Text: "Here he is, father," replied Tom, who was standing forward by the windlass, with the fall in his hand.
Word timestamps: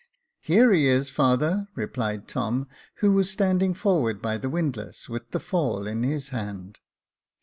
"Here 0.41 0.71
he 0.73 0.87
is, 0.87 1.11
father," 1.11 1.67
replied 1.75 2.27
Tom, 2.27 2.67
who 3.05 3.11
was 3.13 3.29
standing 3.29 3.75
forward 3.75 4.19
by 4.19 4.37
the 4.39 4.49
windlass, 4.49 5.07
with 5.07 5.29
the 5.29 5.39
fall 5.39 5.85
in 5.85 6.01
his 6.01 6.29
hand. 6.29 6.79